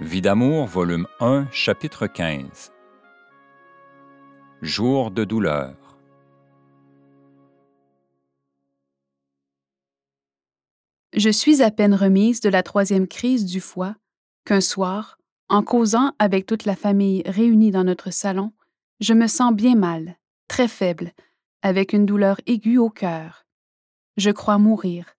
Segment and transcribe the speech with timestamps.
[0.00, 2.72] Vie d'amour, volume 1, chapitre 15.
[4.60, 5.76] Jour de douleur.
[11.12, 13.94] Je suis à peine remise de la troisième crise du foie
[14.44, 15.16] qu'un soir,
[15.48, 18.52] en causant avec toute la famille réunie dans notre salon,
[18.98, 20.16] je me sens bien mal,
[20.48, 21.12] très faible,
[21.62, 23.46] avec une douleur aiguë au cœur.
[24.16, 25.14] Je crois mourir.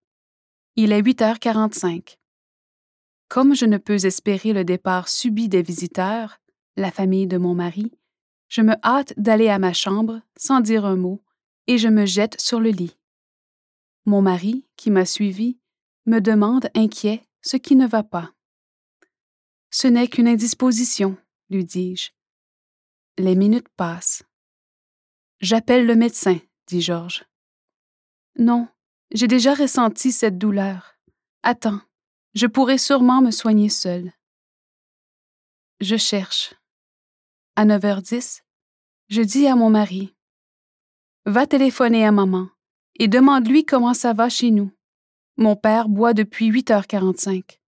[0.75, 2.17] Il est 8h45.
[3.35, 6.39] Comme je ne peux espérer le départ subit des visiteurs,
[6.77, 7.91] la famille de mon mari,
[8.47, 11.21] je me hâte d'aller à ma chambre sans dire un mot
[11.67, 12.95] et je me jette sur le lit.
[14.05, 15.59] Mon mari, qui m'a suivi,
[16.05, 18.31] me demande inquiet ce qui ne va pas.
[19.69, 21.17] Ce n'est qu'une indisposition,
[21.49, 22.11] lui dis-je.
[23.17, 24.23] Les minutes passent.
[25.41, 27.25] J'appelle le médecin, dit Georges.
[28.39, 28.69] Non,
[29.11, 30.95] j'ai déjà ressenti cette douleur.
[31.43, 31.81] Attends,
[32.35, 34.11] je pourrais sûrement me soigner seule.
[35.79, 36.53] Je cherche.
[37.55, 38.41] À 9h10,
[39.07, 40.13] je dis à mon mari
[41.25, 42.49] Va téléphoner à maman
[42.99, 44.71] et demande-lui comment ça va chez nous.
[45.37, 47.59] Mon père boit depuis 8h45.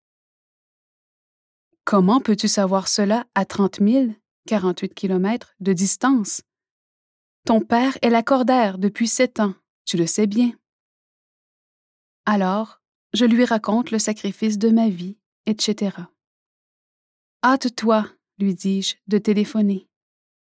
[1.86, 4.08] Comment peux-tu savoir cela à 30 000,
[4.48, 6.42] 48 km de distance?
[7.46, 9.54] Ton père est l'accordaire depuis sept ans,
[9.86, 10.52] tu le sais bien.
[12.26, 12.82] Alors,
[13.18, 15.98] je lui raconte le sacrifice de ma vie, etc.
[17.44, 19.88] Hâte-toi, lui dis-je, de téléphoner.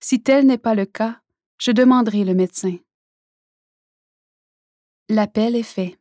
[0.01, 1.21] Si tel n'est pas le cas,
[1.59, 2.77] je demanderai le médecin.
[5.09, 5.99] L'appel est fait.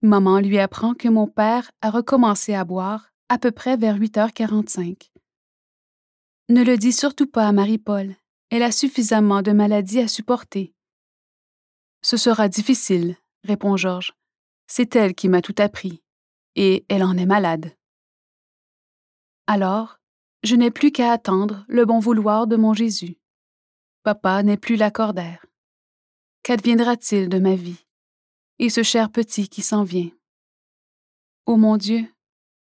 [0.00, 5.10] Maman lui apprend que mon père a recommencé à boire à peu près vers 8h45.
[6.48, 8.14] Ne le dis surtout pas à Marie-Paul.
[8.50, 10.72] Elle a suffisamment de maladies à supporter.
[12.02, 14.14] Ce sera difficile, répond Georges.
[14.66, 16.02] C'est elle qui m'a tout appris,
[16.54, 17.76] et elle en est malade.
[19.46, 19.98] Alors,
[20.42, 23.16] je n'ai plus qu'à attendre le bon vouloir de mon Jésus.
[24.02, 25.44] Papa n'est plus l'accordaire.
[26.42, 27.86] Qu'adviendra-t-il de ma vie
[28.58, 30.10] et ce cher petit qui s'en vient?
[31.44, 32.06] Ô mon Dieu,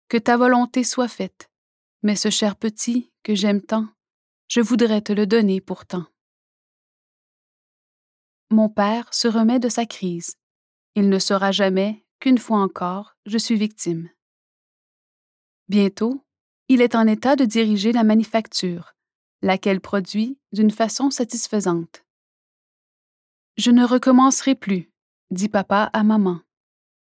[0.08, 1.50] que ta volonté soit faite,
[2.02, 3.88] mais ce cher petit que j'aime tant,
[4.48, 6.06] je voudrais te le donner pourtant.
[8.50, 10.38] Mon père se remet de sa crise
[10.96, 14.10] il ne saura jamais qu'une fois encore, je suis victime.
[15.68, 16.24] Bientôt,
[16.70, 18.96] il est en état de diriger la manufacture,
[19.42, 22.06] laquelle produit d'une façon satisfaisante.
[23.58, 24.92] Je ne recommencerai plus,
[25.32, 26.40] dit papa à maman.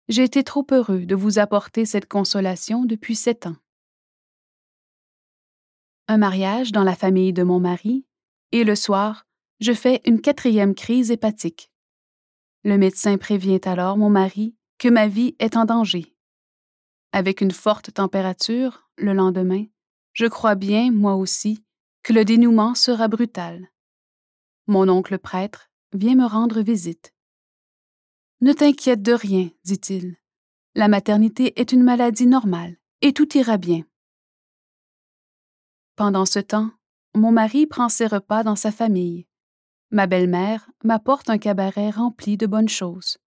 [0.08, 3.56] J'ai été trop heureux de vous apporter cette consolation depuis sept ans.
[6.08, 8.04] Un mariage dans la famille de mon mari,
[8.50, 9.26] et le soir,
[9.60, 11.71] je fais une quatrième crise hépatique.
[12.64, 16.16] Le médecin prévient alors mon mari que ma vie est en danger.
[17.12, 19.64] Avec une forte température, le lendemain,
[20.12, 21.64] je crois bien, moi aussi,
[22.02, 23.68] que le dénouement sera brutal.
[24.66, 27.12] Mon oncle prêtre vient me rendre visite.
[28.40, 30.16] Ne t'inquiète de rien, dit-il.
[30.74, 33.82] La maternité est une maladie normale et tout ira bien.
[35.96, 36.70] Pendant ce temps,
[37.14, 39.26] mon mari prend ses repas dans sa famille,
[39.92, 43.18] Ma belle-mère m'apporte un cabaret rempli de bonnes choses.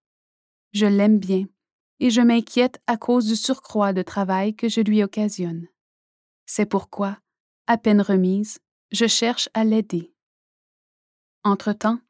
[0.72, 1.46] Je l'aime bien
[2.00, 5.68] et je m'inquiète à cause du surcroît de travail que je lui occasionne.
[6.44, 7.18] C'est pourquoi,
[7.68, 8.58] à peine remise,
[8.90, 10.12] je cherche à l'aider.
[11.44, 12.00] Entre-temps,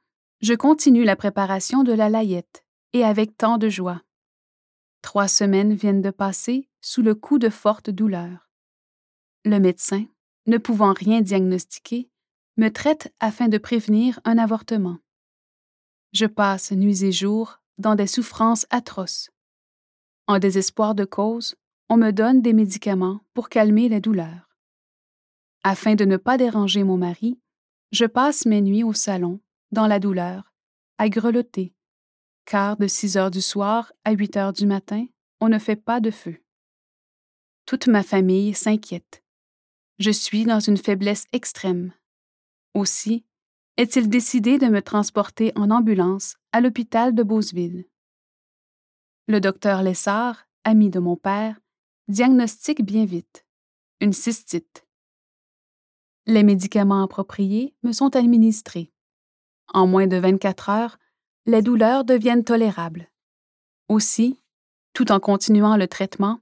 [0.41, 2.65] je continue la préparation de la layette,
[2.95, 4.03] et avec tant de joie.
[5.03, 8.51] Trois semaines viennent de passer sous le coup de fortes douleurs.
[9.45, 10.07] Le médecin,
[10.47, 12.11] ne pouvant rien diagnostiquer,
[12.57, 14.99] me traite afin de prévenir un avortement.
[16.13, 19.31] Je passe nuits et jours dans des souffrances atroces.
[20.27, 21.57] En désespoir de cause,
[21.89, 24.49] on me donne des médicaments pour calmer les douleurs.
[25.63, 27.39] Afin de ne pas déranger mon mari,
[27.93, 29.41] je passe mes nuits au salon,
[29.73, 30.53] dans la douleur,
[30.99, 31.75] à grelotter,
[32.45, 35.07] car de 6 heures du soir à 8 heures du matin,
[35.41, 36.43] on ne fait pas de feu.
[37.67, 39.23] Toute ma famille s'inquiète.
[39.99, 41.93] Je suis dans une faiblesse extrême.
[42.77, 43.25] Aussi,
[43.79, 47.87] est-il décidé de me transporter en ambulance à l'hôpital de Beauceville?
[49.29, 51.59] Le docteur Lessard, ami de mon père,
[52.09, 53.47] diagnostique bien vite
[54.03, 54.87] une cystite.
[56.27, 58.93] Les médicaments appropriés me sont administrés.
[59.73, 60.99] En moins de 24 heures,
[61.47, 63.11] les douleurs deviennent tolérables.
[63.89, 64.39] Aussi,
[64.93, 66.41] tout en continuant le traitement,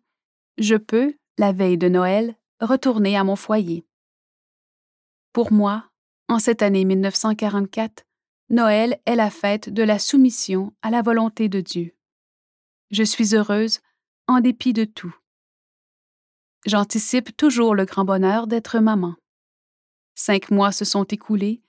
[0.59, 3.87] je peux, la veille de Noël, retourner à mon foyer.
[5.33, 5.93] Pour moi,
[6.29, 8.05] en cette année 1944,
[8.51, 11.95] Noël est la fête de la soumission à la volonté de Dieu.
[12.91, 13.81] Je suis heureuse
[14.27, 15.15] en dépit de tout.
[16.67, 19.15] J'anticipe toujours le grand bonheur d'être maman.
[20.15, 21.63] Cinq mois se sont écoulés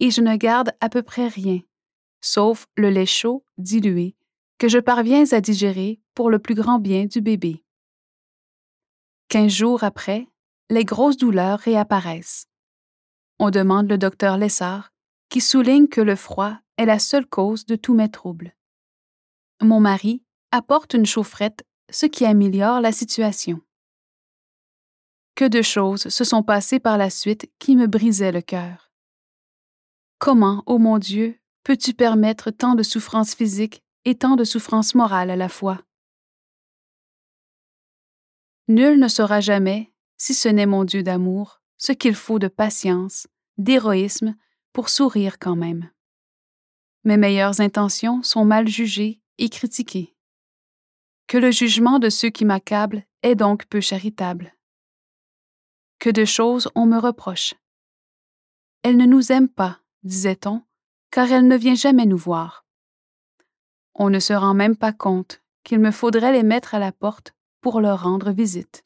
[0.00, 1.60] et je ne garde à peu près rien,
[2.20, 4.16] sauf le lait chaud, dilué,
[4.58, 7.64] que je parviens à digérer pour le plus grand bien du bébé.
[9.28, 10.26] Quinze jours après,
[10.68, 12.48] les grosses douleurs réapparaissent.
[13.38, 14.92] On demande le docteur Lessard,
[15.28, 18.54] qui souligne que le froid est la seule cause de tous mes troubles.
[19.60, 23.60] Mon mari apporte une chaufferette, ce qui améliore la situation.
[25.34, 28.92] Que de choses se sont passées par la suite qui me brisaient le cœur.
[30.18, 35.30] Comment, ô mon Dieu, peux-tu permettre tant de souffrances physiques et tant de souffrances morales
[35.30, 35.80] à la fois?
[38.68, 43.26] Nul ne saura jamais, si ce n'est mon Dieu d'amour, ce qu'il faut de patience,
[43.58, 44.36] d'héroïsme
[44.72, 45.90] pour sourire quand même.
[47.02, 50.14] Mes meilleures intentions sont mal jugées et critiquées.
[51.26, 54.54] Que le jugement de ceux qui m'accablent est donc peu charitable.
[55.98, 57.54] Que de choses on me reproche.
[58.84, 60.62] Elle ne nous aime pas, disait-on,
[61.10, 62.64] car elle ne vient jamais nous voir.
[63.96, 67.34] On ne se rend même pas compte qu'il me faudrait les mettre à la porte
[67.60, 68.84] pour leur rendre visite.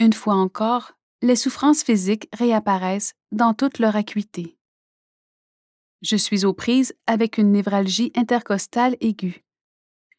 [0.00, 0.92] Une fois encore,
[1.22, 4.56] les souffrances physiques réapparaissent dans toute leur acuité.
[6.02, 9.44] Je suis aux prises avec une névralgie intercostale aiguë.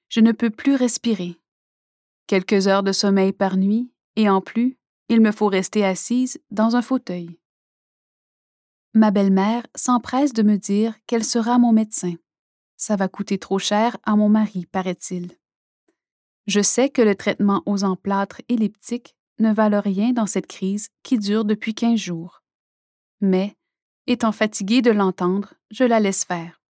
[0.09, 1.39] Je ne peux plus respirer.
[2.27, 4.77] Quelques heures de sommeil par nuit, et en plus,
[5.07, 7.39] il me faut rester assise dans un fauteuil.
[8.93, 12.15] Ma belle-mère s'empresse de me dire qu'elle sera mon médecin.
[12.75, 15.31] Ça va coûter trop cher à mon mari, paraît-il.
[16.47, 21.17] Je sais que le traitement aux emplâtres elliptiques ne valent rien dans cette crise qui
[21.17, 22.41] dure depuis quinze jours.
[23.21, 23.55] Mais,
[24.07, 26.61] étant fatiguée de l'entendre, je la laisse faire.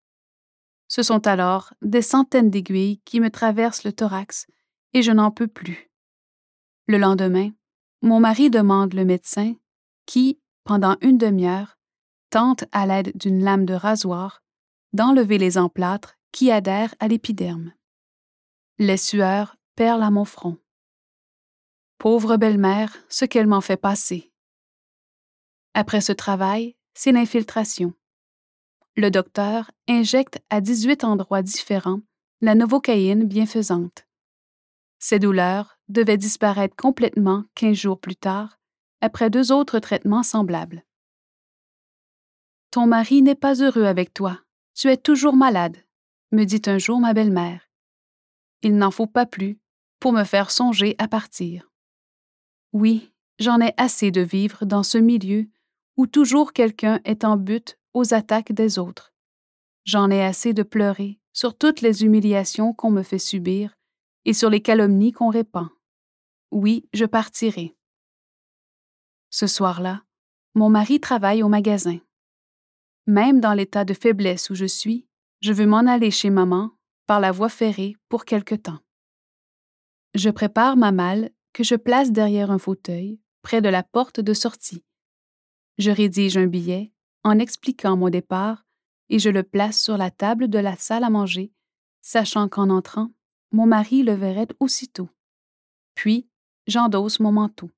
[0.89, 4.47] Ce sont alors des centaines d'aiguilles qui me traversent le thorax
[4.95, 5.91] et je n'en peux plus.
[6.87, 7.51] Le lendemain,
[8.01, 9.55] mon mari demande le médecin
[10.07, 11.79] qui, pendant une demi-heure,
[12.31, 14.43] tente à l'aide d'une lame de rasoir
[14.93, 17.73] d'enlever les emplâtres qui adhèrent à l'épiderme.
[18.79, 20.57] Les sueurs perlent à mon front.
[21.99, 24.31] Pauvre belle-mère, ce qu'elle m'en fait passer.
[25.75, 27.93] Après ce travail, c'est l'infiltration.
[28.97, 32.01] Le docteur injecte à 18 endroits différents
[32.41, 34.07] la novocaïne bienfaisante.
[35.01, 38.61] Ces douleurs devaient disparaître complètement 15 jours plus tard,
[39.01, 40.85] après deux autres traitements semblables.
[42.71, 44.41] Ton mari n'est pas heureux avec toi.
[44.75, 45.77] Tu es toujours malade,
[46.31, 47.69] me dit un jour ma belle-mère.
[48.63, 49.59] Il n'en faut pas plus
[49.99, 51.69] pour me faire songer à partir.
[52.73, 55.49] Oui, j'en ai assez de vivre dans ce milieu
[55.97, 59.13] où toujours quelqu'un est en but aux attaques des autres.
[59.85, 63.75] J'en ai assez de pleurer sur toutes les humiliations qu'on me fait subir
[64.25, 65.69] et sur les calomnies qu'on répand.
[66.51, 67.77] Oui, je partirai.
[69.31, 70.03] Ce soir-là,
[70.55, 71.99] mon mari travaille au magasin.
[73.07, 75.07] Même dans l'état de faiblesse où je suis,
[75.41, 76.71] je veux m'en aller chez maman
[77.07, 78.79] par la voie ferrée pour quelque temps.
[80.15, 84.35] Je prépare ma malle que je place derrière un fauteuil, près de la porte de
[84.35, 84.85] sortie.
[85.79, 86.93] Je rédige un billet
[87.25, 88.65] en expliquant mon départ
[89.09, 91.53] et je le place sur la table de la salle à manger,
[92.01, 93.11] sachant qu'en entrant,
[93.53, 95.09] mon mari le verrait aussitôt.
[95.95, 96.29] Puis,
[96.67, 97.71] j'endosse mon manteau.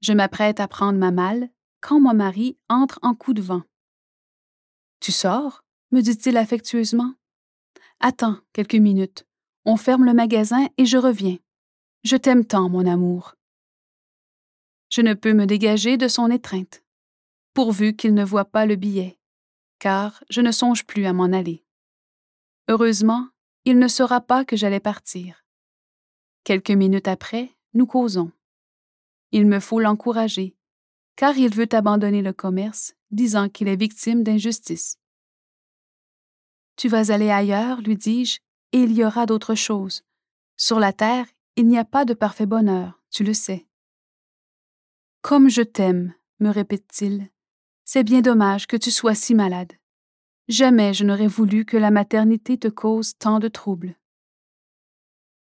[0.00, 3.62] Je m'apprête à prendre ma malle quand mon mari entre en coup de vent.
[5.00, 7.14] Tu sors me dit-il affectueusement.
[8.00, 9.26] Attends quelques minutes.
[9.64, 11.36] On ferme le magasin et je reviens.
[12.02, 13.34] Je t'aime tant, mon amour.
[14.88, 16.82] Je ne peux me dégager de son étreinte,
[17.52, 19.18] pourvu qu'il ne voie pas le billet,
[19.78, 21.62] car je ne songe plus à m'en aller.
[22.68, 23.28] Heureusement,
[23.66, 25.44] il ne saura pas que j'allais partir.
[26.44, 28.32] Quelques minutes après, nous causons.
[29.30, 30.56] Il me faut l'encourager,
[31.16, 34.96] car il veut abandonner le commerce, disant qu'il est victime d'injustice.
[36.76, 38.40] Tu vas aller ailleurs, lui dis-je,
[38.72, 40.02] et il y aura d'autres choses.
[40.56, 41.26] Sur la terre,
[41.60, 43.66] il n'y a pas de parfait bonheur, tu le sais.
[45.20, 47.28] Comme je t'aime, me répète-t-il,
[47.84, 49.74] c'est bien dommage que tu sois si malade.
[50.48, 53.94] Jamais je n'aurais voulu que la maternité te cause tant de troubles.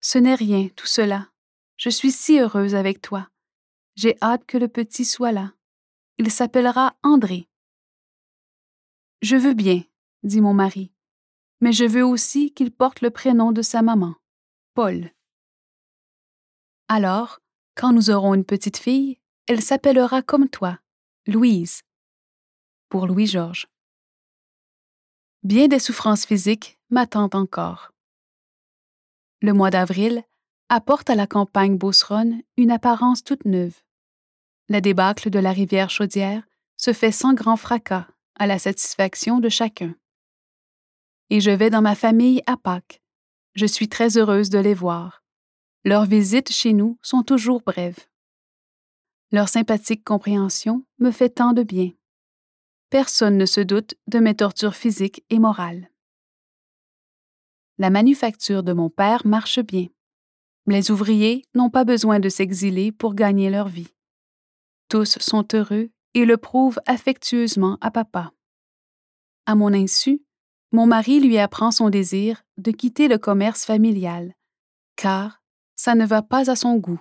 [0.01, 1.29] Ce n'est rien, tout cela.
[1.77, 3.29] Je suis si heureuse avec toi.
[3.95, 5.53] J'ai hâte que le petit soit là.
[6.19, 7.47] Il s'appellera André.
[9.21, 9.85] Je veux bien,
[10.25, 10.91] dit mon mari,
[11.61, 14.17] mais je veux aussi qu'il porte le prénom de sa maman,
[14.75, 15.13] Paul.
[16.95, 17.41] Alors,
[17.75, 20.79] quand nous aurons une petite fille, elle s'appellera comme toi,
[21.27, 21.81] Louise.
[22.91, 23.67] Pour Louis-Georges.
[25.43, 27.93] Bien des souffrances physiques m'attendent encore.
[29.41, 30.23] Le mois d'avril
[30.69, 33.81] apporte à la campagne beauceronne une apparence toute neuve.
[34.69, 36.47] La débâcle de la rivière Chaudière
[36.77, 38.07] se fait sans grand fracas,
[38.39, 39.95] à la satisfaction de chacun.
[41.31, 43.01] Et je vais dans ma famille à Pâques.
[43.55, 45.22] Je suis très heureuse de les voir.
[45.85, 48.07] Leurs visites chez nous sont toujours brèves.
[49.33, 51.91] Leur sympathique compréhension me fait tant de bien.
[52.91, 55.91] Personne ne se doute de mes tortures physiques et morales.
[57.79, 59.89] La manufacture de mon père marche bien.
[60.67, 63.93] Les ouvriers n'ont pas besoin de s'exiler pour gagner leur vie.
[64.89, 68.33] Tous sont heureux et le prouvent affectueusement à papa.
[69.47, 70.23] À mon insu,
[70.71, 74.35] mon mari lui apprend son désir de quitter le commerce familial,
[74.95, 75.42] car
[75.77, 77.01] ça ne va pas à son goût.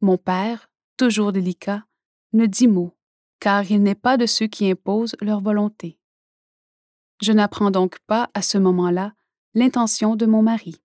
[0.00, 1.84] Mon père, toujours délicat,
[2.32, 2.96] ne dit mot,
[3.40, 5.98] car il n'est pas de ceux qui imposent leur volonté.
[7.20, 9.14] Je n'apprends donc pas à ce moment-là
[9.54, 10.82] l'intention de mon mari.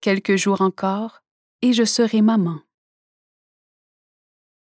[0.00, 1.22] Quelques jours encore,
[1.62, 2.60] et je serai maman.